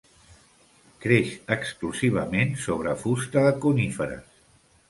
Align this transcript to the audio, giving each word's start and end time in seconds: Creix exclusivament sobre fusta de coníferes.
Creix 1.03 1.33
exclusivament 1.57 2.57
sobre 2.65 2.97
fusta 3.05 3.47
de 3.49 3.55
coníferes. 3.67 4.29